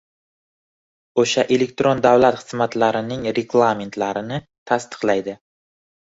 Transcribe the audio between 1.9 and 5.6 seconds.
davlat xizmatlarining reglamentlarini tasdiqlaydi;